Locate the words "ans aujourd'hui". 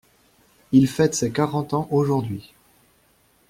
1.75-2.55